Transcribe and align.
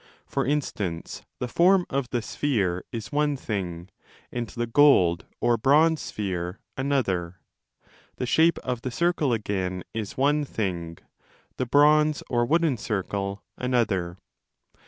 2785 0.31 0.33
For 0.33 0.45
instance 0.51 1.25
the 1.37 1.47
form 1.47 1.85
of 1.91 2.09
the 2.09 2.23
sphere 2.23 2.83
is 2.91 3.11
one 3.11 3.37
thing 3.37 3.87
and 4.31 4.47
the 4.49 4.65
gold 4.65 5.27
or 5.39 5.57
bronze 5.57 6.01
sphere 6.01 6.59
another; 6.75 7.39
the 8.15 8.25
shape 8.25 8.57
of 8.63 8.81
the 8.81 8.89
circle 8.89 9.31
again 9.31 9.83
is 9.93 10.17
one 10.17 10.43
thing, 10.43 10.97
the 11.57 11.67
bronze 11.67 12.23
or 12.31 12.47
wooden 12.47 12.77
circle 12.77 13.43
another. 13.59 14.17